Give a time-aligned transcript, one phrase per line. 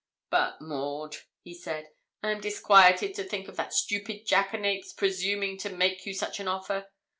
[0.31, 1.91] 'But, Maud,' he said,
[2.23, 6.47] 'I am disquieted to think of that stupid jackanapes presuming to make you such an
[6.47, 6.89] offer!